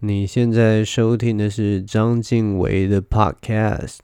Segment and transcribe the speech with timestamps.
[0.00, 3.98] 你现在收听的是张静伟的 Podcast。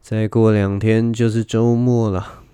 [0.00, 2.44] 再过两天就是周末了。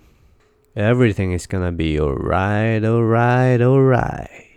[0.75, 4.52] Everything is gonna be alright, alright, alright.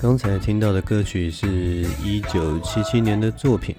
[0.00, 1.48] 刚才听到的歌曲是
[2.04, 3.74] 一九七七年的作品，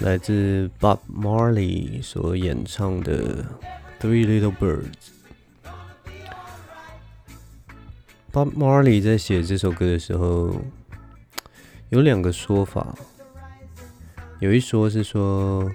[0.00, 3.42] 来自 Bob Marley 所演唱的
[3.98, 4.84] 《Three Little Birds》。
[8.30, 10.54] Bob Marley 在写这首歌的时候，
[11.88, 12.94] 有两个说法，
[14.38, 15.72] 有一说是说，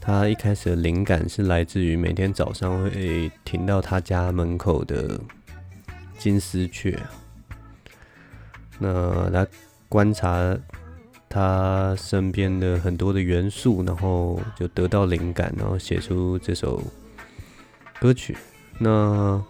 [0.00, 5.20] 他一开始的灵感是来自于每天早上会听到他家门口的
[6.18, 6.98] 金丝雀。
[8.78, 9.46] 那来
[9.88, 10.56] 观察
[11.28, 16.82] 他身边的很多的元素，然后就得到灵感，然后写出这首
[18.00, 18.36] 歌曲。
[18.78, 19.42] 那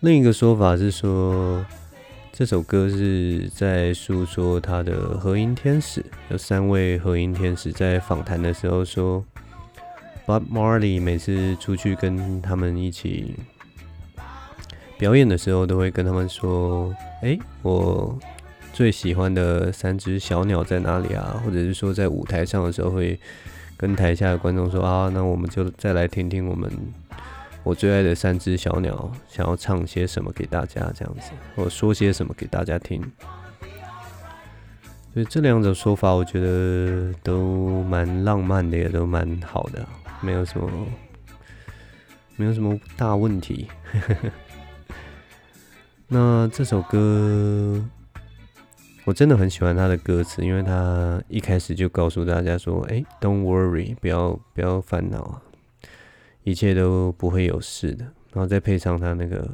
[0.00, 1.64] 另一个说法是说，
[2.32, 9.24] 这首歌是在诉说他的合音天使，有三位合音天使在访谈的时候说
[10.26, 13.34] ，Bob Marley 每次出去跟他们一起。
[15.00, 16.94] 表演的时候都会跟他们说
[17.24, 18.14] ：“哎，我
[18.74, 23.18] 最喜欢的三只小鸟在哪里啊？”或者是说在舞台上的时候会
[23.78, 26.70] 跟台下的观众说：“啊，那我们就再来听听我们
[27.62, 33.02] 我最爱的三只小鸟想要唱些什么给大家，这样子，或说些什么给大家听。”
[35.14, 39.82] 所以这两种说法，我觉得都蛮浪漫的，也都蛮好的，
[40.20, 40.70] 没有什么
[42.36, 43.66] 没有什么大问题。
[46.12, 47.80] 那这首歌，
[49.04, 55.42] 我真的很喜欢他的歌词，因为他一开始就告诉大家说：“哎，Don't worry，不要不要烦恼啊，
[56.42, 58.04] 一切都不会有事的。”
[58.34, 59.48] 然后再配上他那个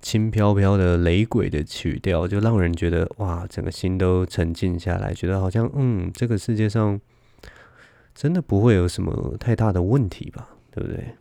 [0.00, 7.00] 轻飘飘的雷鬼的曲调，就让人觉得哇，整个心都沉静下来，觉得好像嗯，这个世界上
[8.14, 11.16] 真的不会有什么太大的问题吧，对不对？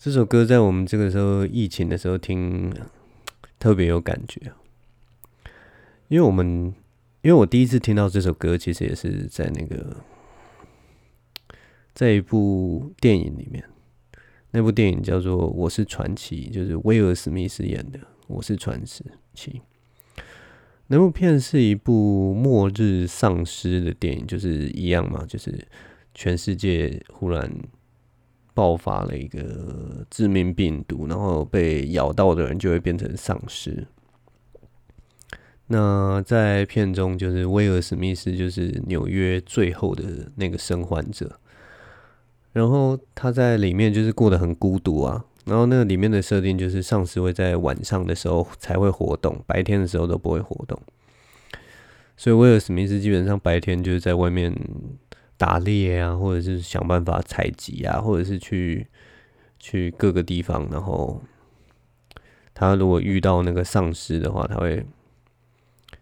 [0.00, 2.72] 这首歌在我们这个时候疫情的时候听，
[3.58, 4.40] 特别有感觉。
[6.06, 6.72] 因为我们，
[7.22, 9.96] 因为我第一次听到这首歌，其实也是在那个，
[11.94, 13.64] 在一部电影里面。
[14.52, 17.98] 那部电影叫做《我是传奇》，就是威尔史密斯演的
[18.28, 19.04] 《我是传奇》。
[20.86, 25.66] 那部片是一部末日丧尸的电影，就是一样嘛，就是
[26.14, 27.52] 全世界忽然。
[28.58, 33.86] 爆发了一个致命病毒，然后被咬到的人就会变成丧尸。
[35.68, 41.38] 那在片中，就是威尔史密斯就是纽约最后的那个生还者，
[42.52, 45.24] 然后他在里面就是过得很孤独啊。
[45.44, 50.76] 然后那个里面的设定就是丧尸会在晚上的时候才会活动，白天的时候都不会活动。
[52.16, 54.52] 所以威尔史密斯基本上白天就是在外面。
[55.38, 58.88] 打猎啊，或者是想办法采集啊，或者是去
[59.58, 61.22] 去各个地方，然后
[62.52, 64.84] 他如果遇到那个丧尸的话，他会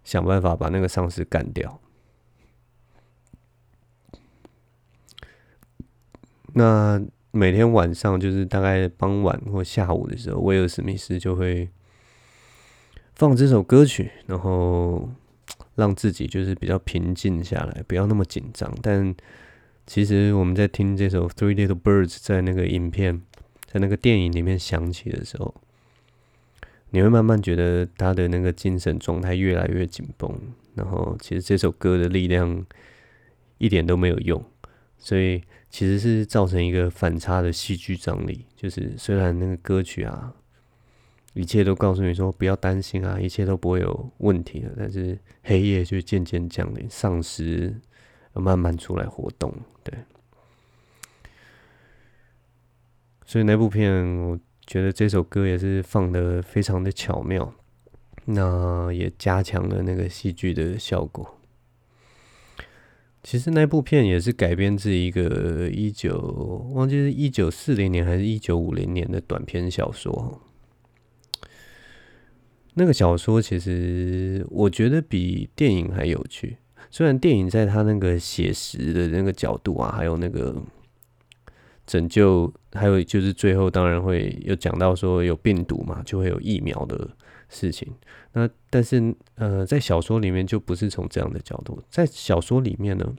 [0.02, 1.78] 想办法把那个丧尸干掉。
[6.54, 7.00] 那
[7.30, 11.68] 每天晚上就是大概傍晚或下午的时候，威尔史密斯就会
[13.14, 15.10] 放这首歌曲，然后。
[15.76, 18.74] 让自己就是比较平静下来，不要那么紧张。
[18.82, 19.14] 但
[19.86, 23.22] 其实我们在听这首《Three Little Birds》在那个影片、
[23.66, 25.54] 在那个电影里面响起的时候，
[26.90, 30.34] 你会慢慢觉得他的那个精神状态越来越紧绷，
[30.74, 32.64] 然后其实这首歌的力量
[33.58, 34.42] 一点都没有用，
[34.98, 38.46] 所以其实是造成一个反差的戏剧张力。
[38.56, 40.34] 就是虽然那个歌曲啊，
[41.36, 47.78] 一切都告诉你说不要担心啊，一切都不会有问题的，但是黑夜就渐渐降临，丧尸
[48.32, 49.52] 慢慢出来活动，
[49.84, 49.94] 对。
[53.26, 57.52] 所以那部片，我觉得这首歌也是放得非常的巧妙，
[58.24, 61.38] 那也加强了那个戏剧的效果。
[63.22, 70.40] 其实那部片也是改编自一个一九忘记是一九四零年还是一九五零年的短篇小说。
[72.78, 76.56] 那个小说其实我觉得比电影还有趣，
[76.90, 80.54] 虽然电影在他那个写实的那个角度啊，还有那个。
[81.88, 87.08] 拯救，还有就是最后当然会有讲到说有病毒嘛，就会有疫苗的
[87.48, 87.94] 事情。
[88.32, 91.80] 那但是呃，在小说里面就不是从这样的角度。
[91.88, 93.14] 在小说里面呢，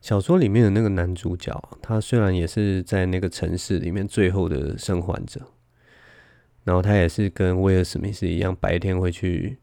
[0.00, 5.40] 小说里面的那个男主角，他虽然也是在那个城市里面最后的生还者，
[6.68, 9.56] 然后他也是跟威尔史密斯一样，白天会去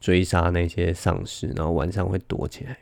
[0.00, 2.78] 追杀那些丧尸，然后晚上会躲起来。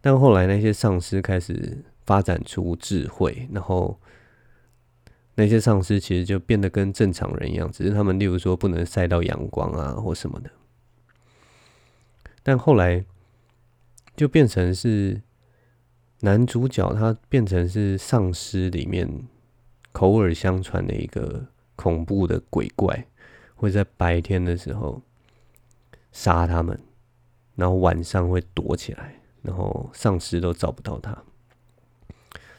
[0.00, 1.84] 但后来那些丧尸开始。
[2.04, 3.96] 发展出智慧，然后
[5.36, 10.50] 那些丧尸其实就变得跟正常人一样，只是他们例如说不能晒到阳光啊或什么的。
[12.42, 13.04] 但后来
[14.16, 15.22] 就变成是
[16.22, 19.08] 男主角，他变成是丧尸里面
[19.92, 21.46] 口耳相传的一个
[21.82, 23.06] 恐怖的鬼怪，
[23.56, 25.02] 会在白天的时候
[26.12, 26.78] 杀他们，
[27.56, 31.24] 然后晚上会躲起来，然后丧尸都找不到他。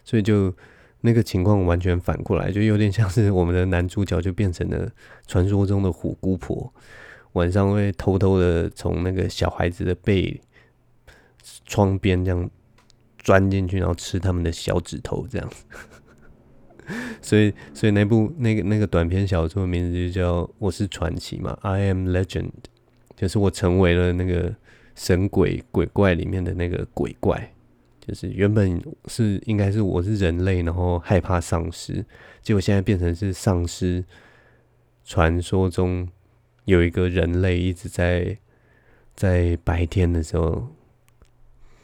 [0.03, 0.53] 所以就
[0.99, 4.91] 那个情况完全反过来，就有点像是我们的男主角就变成了
[5.25, 6.73] 传说中的虎姑婆，
[7.31, 10.41] 晚上会偷偷的从那个小孩子的背
[11.65, 12.49] 窗边这样
[13.17, 15.63] 钻进去，然后吃他们的小指头这样子。
[17.21, 22.43] 所以，所以那部那个那个短篇小说的名字就叫《我是传奇》嘛，《I Am Legend》，
[23.15, 24.53] 就是我成为了那个
[24.95, 27.51] 神鬼鬼怪里面的那个鬼怪。
[28.05, 32.03] 就是原本是应该是我是人类，然后害怕丧尸，
[32.41, 34.03] 结果现在变成是丧尸。
[35.05, 36.07] 传说中
[36.63, 38.37] 有一个人类一直在
[39.15, 40.67] 在白天的时候，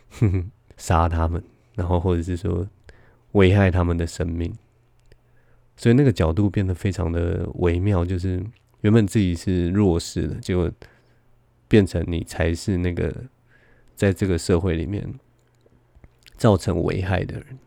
[0.10, 1.44] 哼哼，杀他们，
[1.76, 2.66] 然后或者是说
[3.34, 4.54] 危害他们的生命，
[5.80, 8.06] 所以那个角度变得非常的微妙。
[8.06, 8.46] 就是
[8.82, 10.72] 原本自己是弱势的，结果
[11.68, 13.12] 变成你才是那个
[13.96, 15.12] 在这个社会里面。
[16.38, 17.60] 造成危害的人，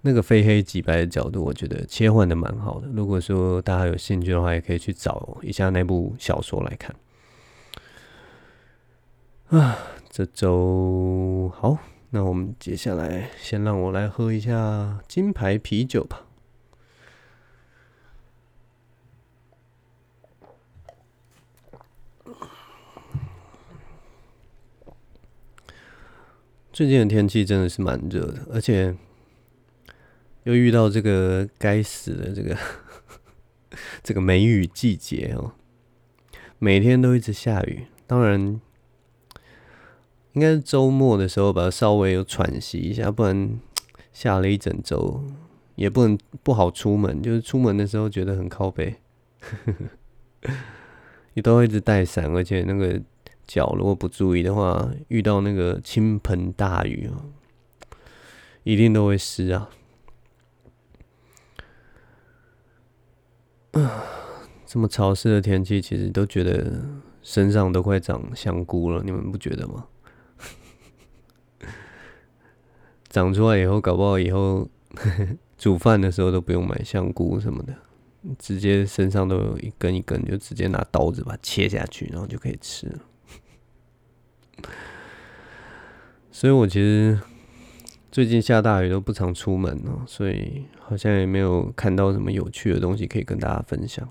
[0.00, 2.88] 那个非黑即白的角度，我觉得切换的蛮好的。
[2.88, 6.96] 如果说大家有兴趣的话，也可以去找一下那部小说来看。
[9.50, 9.78] 啊，
[10.10, 11.78] 这周好，
[12.14, 16.24] 那我们接下来先让我来喝一下金牌啤酒吧。
[26.72, 28.94] 最近的天气真的是蛮热的，而且
[30.44, 32.56] 又遇到这个该死的这个
[34.04, 35.54] 这个梅雨季节哦，
[36.60, 37.86] 每天都一直下雨。
[38.06, 38.60] 当然，
[40.34, 43.58] 应该是周末的时候吧，稍微有喘息一下，不然
[44.12, 45.24] 下了一整周
[45.74, 47.20] 也不能不好出门。
[47.20, 48.96] 就是出门的时候觉得很靠北，
[51.34, 53.00] 你都会一直带伞，而且那个。
[53.46, 57.28] 脚如果不注意的话，遇到那个倾盆大雨啊，
[58.62, 59.68] 一定都会湿啊！
[63.72, 64.02] 啊，
[64.64, 66.86] 这么潮湿的天气，其实都觉得
[67.20, 69.88] 身上都快长香菇了，你们不觉得吗？
[73.14, 74.68] 长出来以后，搞不好以后
[75.56, 77.72] 煮饭的时候都不用买香菇什么的，
[78.36, 82.98] 直接身上都有一根一根，就直接拿刀子把它切下去，然后就可以吃了。
[86.32, 87.20] 所以，我其实
[88.10, 94.08] 最近下大雨都不常出门哦，所以好像也没有看到什么有趣的东西可以跟大家分享。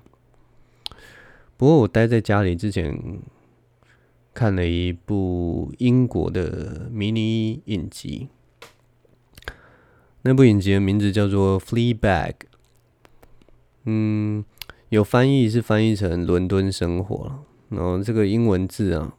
[1.58, 2.98] 不过，我待在家里之前
[4.34, 8.30] 看了一部英国的迷你影集，
[10.24, 12.32] 那部影集的名字叫做《Fleabag》，
[13.86, 14.44] 嗯，
[14.90, 17.44] 有翻译是翻译成《伦敦生活》，
[17.76, 19.16] 然后这个英文字啊。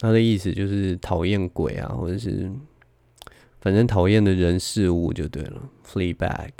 [0.00, 2.52] 它的意思就是讨厌鬼啊，或者是
[3.60, 5.70] 反正讨厌的人事物就对了。
[5.86, 6.50] Fleabag，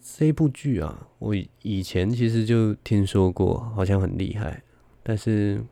[0.00, 4.62] 这部剧啊，我以前其实就听说过，好像很厉害，
[5.02, 5.64] 但是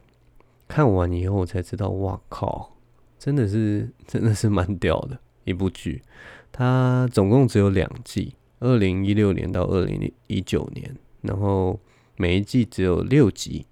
[0.67, 2.77] 看完以后才知道，哇靠，
[3.21, 6.03] 真的是 真的是蛮屌的一部剧。
[6.51, 11.79] 它总共只有两季，二零一六年到二零一九年，然后
[12.17, 13.67] 每一季只有六集，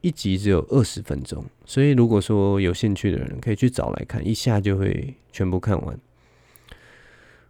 [0.00, 5.98] 一集只有二十分钟，所以如果说有兴趣的人可以去找来看，一下就会全部看完。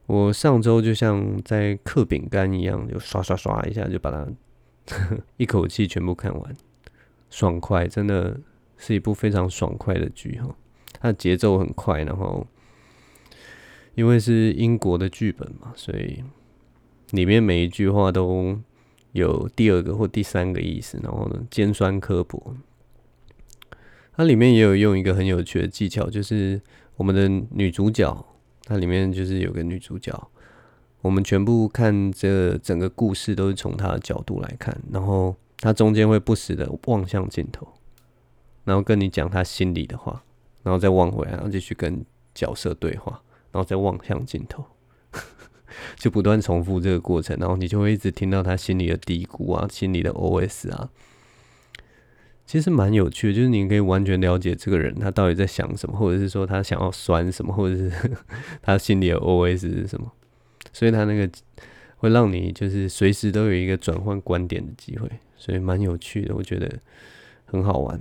[0.06, 4.28] 我上周就像在嗑饼干一样，就刷刷刷一下就把它
[5.38, 6.56] 一口气全部看完，
[7.30, 8.38] 爽快，真的
[8.76, 10.54] 是一部非常爽快的剧哈。
[11.04, 12.46] 它节奏很快，然后
[13.94, 16.24] 因为是英国的剧本嘛，所以
[17.10, 18.58] 里面每一句话都
[19.12, 22.56] 有第二个或第三个意思，然后呢尖酸刻薄。
[24.16, 26.58] 它里面也有用一个很有趣的技巧，就是
[26.96, 28.26] 我们的女主角。
[28.62, 30.30] 它里面就是有个女主角，
[31.02, 37.68] 我们全部看这整个故事都是从她的角度来看，然后她中间会不时的望向镜头，
[38.64, 40.24] 然后跟你讲她心里的话，
[40.64, 42.04] 然后再望回来，然后继续跟
[42.34, 44.64] 角色对话，然后再望向镜头，
[45.94, 50.90] 就不断重复这个过程，然后你就会一直听到他心里的嘀咕啊，心里的 OS 啊。
[52.46, 57.90] 其实蛮有趣的，就是你可以完全了解这个人他到底在想什么，或者是说他想要酸什么，或者是
[58.60, 60.12] 他心里的 OS 是什么。
[60.72, 61.30] 所以他那个
[61.96, 66.70] 会让你就是随时都有一个转换观点的机会，所以蛮有趣的，我觉得
[67.46, 67.98] 很好玩。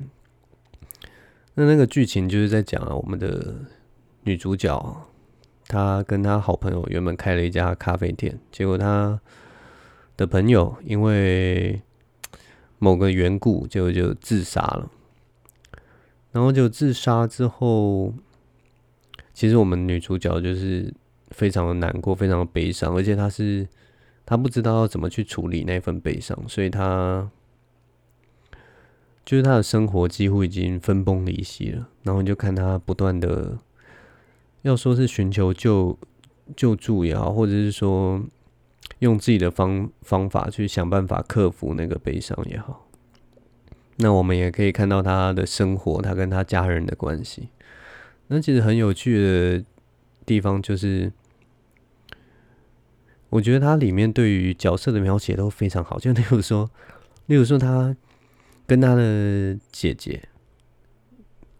[1.55, 3.55] 那那个剧情就是在讲啊，我们的
[4.23, 5.07] 女主角
[5.67, 9.19] 她跟她好朋友原本开了一家咖啡店，结果她
[10.17, 11.81] 的朋友因为
[12.79, 14.89] 某个缘故就就自杀了，
[16.31, 18.13] 然后就自杀之后，
[19.33, 20.93] 其实我们女主角就是
[21.29, 23.67] 非常的难过，非常的悲伤，而且她是
[24.25, 27.29] 她不知道要怎么去处理那份悲伤，所以她
[29.25, 31.87] 就是他的生活几乎已经分崩离析了。
[32.03, 33.57] 然后你就看他不断的
[34.63, 35.97] 要说是寻求救
[36.55, 38.21] 救助也好，或者是说。
[38.99, 42.87] 用自己的方方法去想办法克服那个悲伤也好，
[43.97, 47.49] 那我们也可以看到他的生活，他跟他家人的关系。
[48.27, 49.65] 那其实很有趣的
[50.25, 51.11] 地方就是，
[53.29, 55.99] 我觉得他里面对于角色的描写都非常好。
[55.99, 56.69] 就例如说，
[57.25, 57.93] 例如说他
[58.73, 60.19] 跟他的姐姐，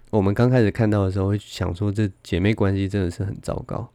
[0.09, 3.87] 我们刚开始看到的时候会想说，这姐妹关系真的是很糟糕。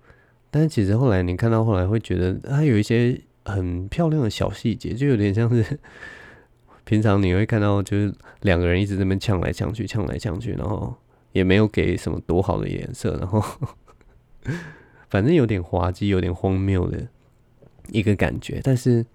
[0.52, 3.20] 但是其实后来你看到后来会觉得，他有一些。
[3.44, 5.80] 很漂亮的小细节，就有点像是
[6.84, 10.94] 平常你会看到，就是两个人一直在那边呛来呛去，呛来呛去，然后
[11.32, 13.42] 也没有给什么多好的颜色，然后
[15.08, 17.08] 反正有点滑稽，有点荒谬的
[17.90, 18.60] 一个感觉。
[18.62, 19.06] 但是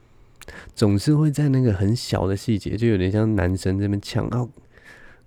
[0.75, 4.49] 总是会在那个很小的细节，就有点像男生这边呛到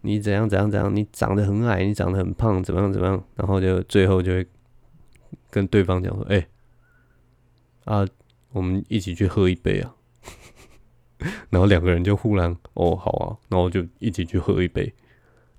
[0.02, 4.46] 你怎样怎样怎样，你长得很矮，你长得很胖，怎么样怎么样，然后就最后就会
[5.50, 6.46] 跟对方讲说：“哎、
[7.85, 8.06] 啊。”
[8.52, 9.94] 我们一起去喝一杯啊，
[11.50, 14.94] 然后两个人就忽然哦好啊，然后就一起去喝一杯，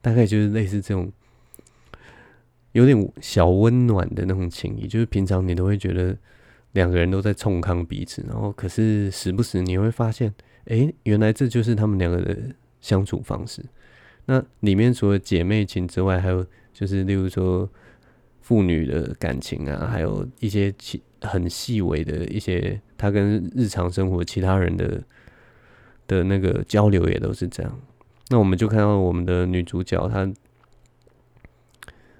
[0.01, 1.11] 大概就是类似这种
[2.71, 6.17] 有点小温暖的那种情谊，就是平常你都会觉得
[6.77, 10.31] 两个人都在冲康彼此，然后可是时不时你会发现，
[10.65, 12.37] 哎，原来这就是他们两个的
[12.79, 13.65] 相处方式。
[14.25, 17.67] 那里面除了姐妹情之外，还有就是例如说
[18.41, 21.01] 父女的感情啊，还有一些其。
[21.21, 25.01] 很细微的一些，他跟日常生活其他人的
[26.05, 27.79] 的那个交流也都是这样。
[28.29, 30.31] 那我们就看到我们的女主角，她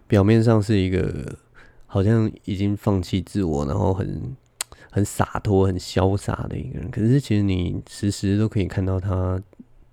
[0.08, 1.38] 表面上是一个
[1.86, 4.36] 好像已经放弃自我，然后很
[4.98, 6.90] 很洒脱、很潇洒的一个人。
[6.90, 9.40] 可是其实你时时都可以看到他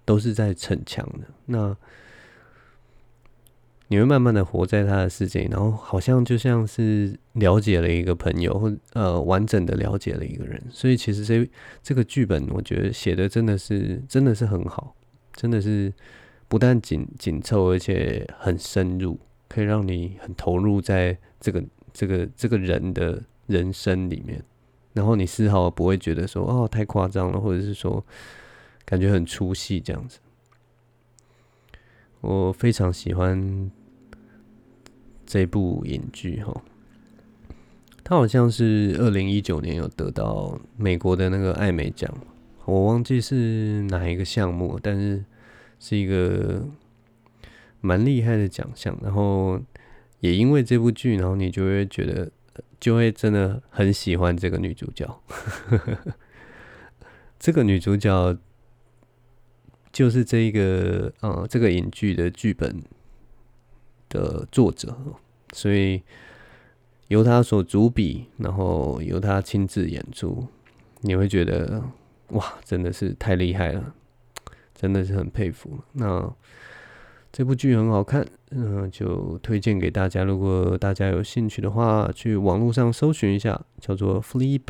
[0.06, 1.28] 都是在逞强的。
[1.44, 1.76] 那
[3.88, 10.58] 你会慢慢的活在他的世界，然后好像就像是了解了一个朋友，或呃完整的了解了一个人。
[10.70, 11.46] 所以其实这
[11.82, 14.96] 这个剧本，我觉得写的真的是真的是很好，
[15.34, 15.92] 真的是
[16.48, 24.42] 不但紧紧凑，而且很深入，可以让你很投入在这个这个这个人的人生里面。
[24.94, 28.02] 然后你丝毫不会觉得说哦太夸张了，或者是说
[28.86, 30.18] 感觉很出戏这样子。
[32.22, 33.70] 我非常喜欢。
[35.26, 36.62] 这部影剧哈，
[38.04, 42.14] 它好像是二零一九年有得到美国的那个艾美奖，
[42.66, 45.24] 我忘记是哪一个项目，但是
[45.80, 46.62] 是一个
[47.80, 48.96] 蛮厉害的奖项。
[49.02, 49.58] 然后
[50.20, 52.30] 也因为这部剧，然后你就会觉得，
[52.80, 55.20] 就会真的很喜欢这个女主角。
[57.38, 58.36] 这个女主角
[59.92, 62.82] 就是这一个呃这个影剧的剧本
[64.08, 64.96] 的作者，
[65.52, 66.02] 所以
[67.08, 70.46] 由她所主笔，然后由她亲自演出，
[71.00, 71.82] 你会觉得
[72.28, 73.94] 哇，真的是太厉害了，
[74.74, 75.78] 真的是很佩服。
[75.92, 76.34] 那
[77.36, 80.22] 这部剧很好看，嗯、就推荐给大家。
[80.22, 84.60] 如果大家有兴趣的话，去网络上搜寻一下，叫做《Fleabag》。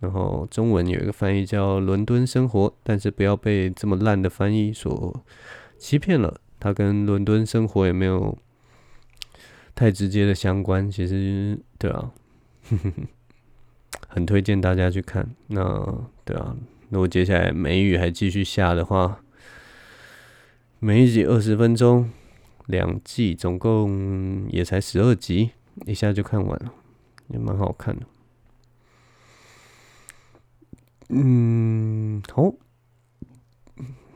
[0.00, 5.24] 然后中文有一个翻译叫《伦敦生活》，但是不要被这么烂的翻译所
[5.78, 6.40] 欺骗了。
[6.58, 8.36] 它跟伦敦生活也没有
[9.76, 10.90] 太直接的相关。
[10.90, 12.10] 其实，对啊，
[14.08, 15.30] 很推荐大家去看。
[15.46, 16.56] 那对啊，
[16.88, 19.20] 如果接下来梅雨还继续下的话，
[20.80, 22.08] 每一集二十分钟，
[22.66, 25.50] 两季总共也才十二集，
[25.86, 26.72] 一下就看完了，
[27.26, 28.06] 也蛮好看的。
[31.08, 32.52] 嗯，好，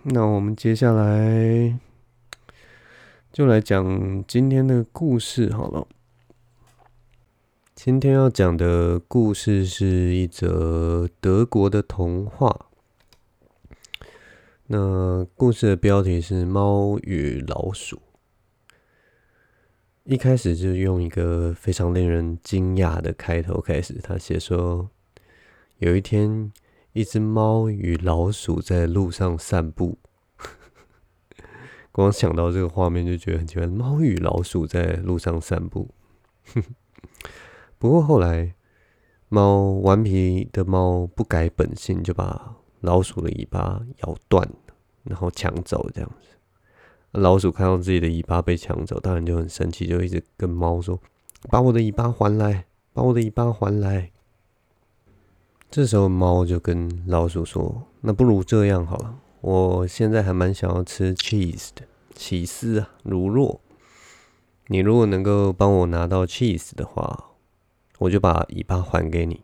[0.05, 1.77] 那我们接下来
[3.33, 5.89] 就来讲今天的故事好了。
[7.75, 12.67] 今天要讲的故事是一则德国的童话。
[14.67, 17.97] 那故事的标题是《猫与老鼠》。
[20.05, 24.91] 一开始就用一个非常令人惊讶的开头开始，他写说，
[25.79, 26.53] 有一天。
[26.95, 29.97] 一只猫与老鼠在路上散步，
[31.91, 33.67] 光想到这个画面就觉得很奇怪。
[33.67, 35.95] 猫与老鼠在路上散步，
[37.79, 38.55] 不过后来
[39.31, 44.49] 猫顽皮的猫不改本性，就把老鼠的尾巴咬断，
[45.03, 46.29] 然后抢走这样子。
[47.13, 50.99] 老鼠看到自己的尾巴被抢走，当然就很生气，就一直跟猫说
[51.51, 54.11] ：“把我的尾巴还来，把我的尾巴还来。”
[55.71, 61.83] 这时候，猫就跟老鼠说：“那不如这样好了，我现在还蛮想要吃 cheese 的
[62.15, 63.59] 起司啊，乳酪。
[64.67, 67.33] 你如果能够帮我拿到 cheese 的话，
[67.99, 69.43] 我就把尾巴还给你。”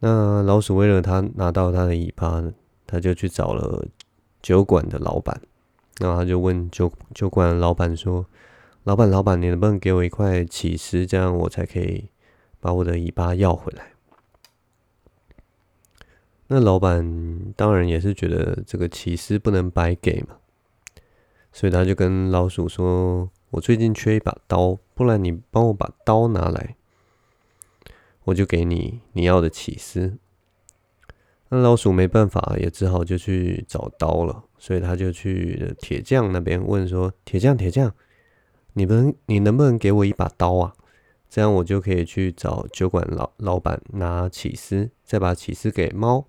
[0.00, 2.44] 那老鼠为了他拿到他的尾巴，
[2.86, 3.86] 他就去找了
[4.42, 5.40] 酒馆的老板。
[5.98, 8.26] 然后他就问酒酒馆老板说
[8.84, 12.10] ：“老板，老板，你能不能给我一块起司，这样我才可以
[12.60, 13.92] 把我的尾巴要回来？”
[16.48, 20.36] 那老板当然也是觉得这个起司不能白给嘛，
[21.50, 26.76] 所以他就跟老鼠说：“我最近缺一把刀，不然你帮我把刀拿来，
[28.26, 30.18] 我就给你你要的起司。”
[31.50, 37.92] 那老鼠没办法，也只好就去找刀了，所以他就去铁匠那边问说：“铁匠，铁匠，
[38.74, 40.74] 你们你能不能给我一把刀啊？
[41.28, 46.26] 这样我就可以去找酒馆老老板拿起司，再把起司给猫。”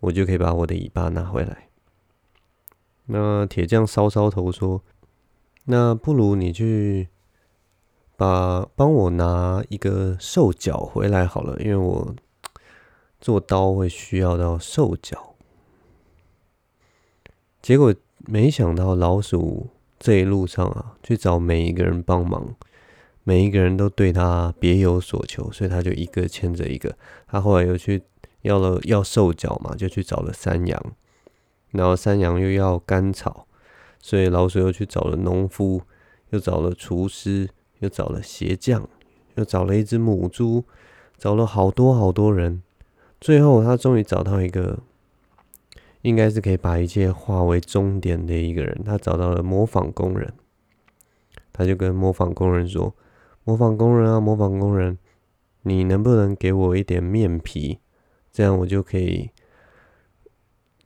[0.00, 1.68] 我就可以把我的尾巴拿回来。
[3.06, 4.84] 那铁匠搔搔头说
[5.64, 7.08] ：“那不如你去
[8.16, 12.14] 把帮我拿一个兽脚回来好了，因为我
[13.20, 15.34] 做刀会需要到兽脚。”
[17.62, 17.94] 结果
[18.26, 22.54] 没想到老鼠这一路上啊，去找每一个人帮忙，
[23.24, 26.96] 每一个人都对他别有所求，所以他就一个牵着一个。
[27.26, 28.02] 他后来又去。
[28.42, 30.80] 要了要兽脚嘛，就去找了山羊，
[31.72, 33.48] 然后山羊又要干草，
[34.00, 35.82] 所以老鼠又去找了农夫，
[36.30, 38.88] 又找了厨师，又找了鞋匠，
[39.34, 40.64] 又找了一只母猪，
[41.16, 42.62] 找了好多好多人，
[43.20, 44.78] 最后他终于找到一个，
[46.02, 50.32] 应该是可以把一切化为终点的一个人，他找到了模仿工人，
[51.52, 52.94] 他就跟模仿工人说
[53.44, 54.98] ：“模仿工人啊，模仿工人，
[55.62, 57.78] 你能不能给我一点面皮？”
[58.32, 59.30] 这样我就可以，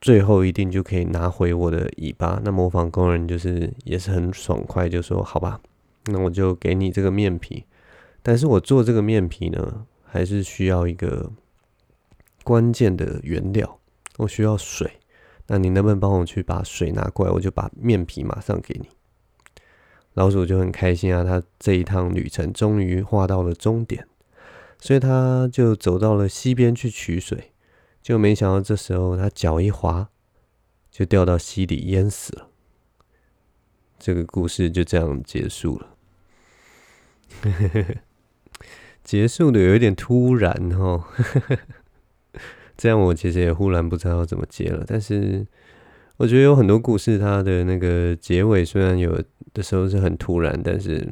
[0.01, 2.41] 最后一定就可以拿回我的尾巴。
[2.45, 5.61] 那模仿工人就是也是很爽快，就说好吧，
[6.07, 7.65] 那我就给你这个面皮。
[8.23, 11.33] 但是我做这个面皮呢，还是需要一个
[12.45, 13.81] 关键的原料，
[14.19, 14.99] 我需要水。
[15.47, 17.33] 那你能不能帮我去把水拿过来？
[17.33, 18.89] 我就把面皮马上给你。
[20.15, 24.07] 老鼠就很开心啊，他这一趟旅程终于画到了终点。
[24.79, 27.53] 所以他就走到了溪边去取水，
[28.01, 30.09] 就没想到这时候他脚一滑，
[30.91, 32.49] 就掉到溪里淹死了。
[33.99, 35.90] 这个故事就这样结束了，
[37.43, 37.95] 呵呵呵
[39.03, 41.05] 结束的有一点突然哦。
[42.77, 44.85] 这样我其实也忽然不知道要怎么接了。
[44.87, 45.47] 但是
[46.17, 51.09] 我觉得有很多故事，它的那个结尾虽然有的时候是很突然，但是。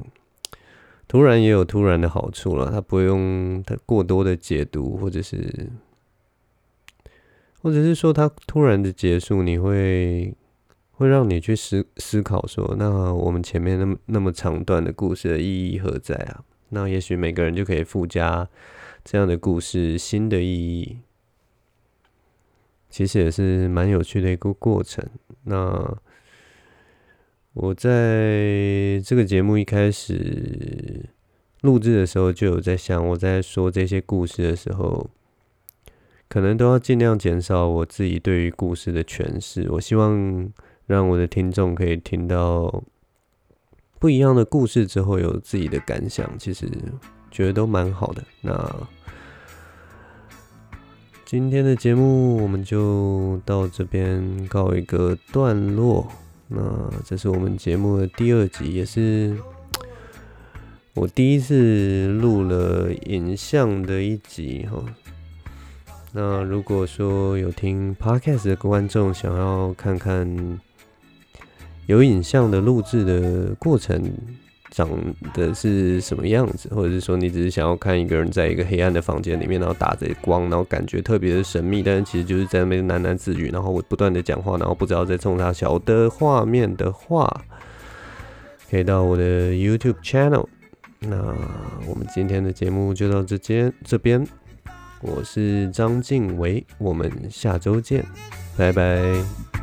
[1.11, 5.71] 突然也有突然的好处了，它不用它过多的解读，或者是
[7.63, 10.35] 或者是说它突然的结束，你会
[10.99, 16.43] 会让你去思思考说，那我们前面那么那么长段的故事的意义何在啊？
[16.71, 18.49] 那也许每个人就可以附加
[19.05, 20.49] 这样的故事新的意
[20.81, 20.99] 义，
[22.91, 25.09] 其实也是蛮有趣的一个过程。
[25.45, 25.97] 那
[27.53, 31.09] 我在这个节目一开始
[31.61, 35.09] 录制的时候，就有在想，我在说这些故事的时候。
[36.31, 39.67] 可能都要尽量减少我自己对于故事的诠释。
[39.71, 40.47] 我希望
[40.88, 42.83] 让我的听众可以听到
[43.98, 46.66] 不一样的故事之后有自己的感想，其实
[47.31, 48.24] 觉得都蛮好的。
[48.40, 48.88] 那
[51.27, 56.11] 今天的节目我们就到这边告一个段落。
[56.48, 56.59] 那
[57.05, 59.37] 这是我们节目的第二集，也是
[60.94, 64.83] 我第一次录了影像的一集哈。
[66.12, 70.59] 那如果说有听 Podcast 的观众想要看看
[71.88, 74.12] 有影像的录制的过程
[74.70, 74.87] 长
[75.33, 87.42] 的是什么样子，或者是说你只是想要看一个人在一个黑暗的房间里面，然后打着光，然后感觉特别的神秘，但是其实就是在那边喃喃自语，然后我不断的讲话，然后不知道在冲他小的画面的话，
[88.70, 90.46] 可以到我的 YouTube channel。
[91.01, 91.16] 那
[91.87, 94.27] 我们今天的节目就到这间这边。
[95.01, 98.05] 我是张静唯，我们下周见，
[98.59, 99.58] 拜拜。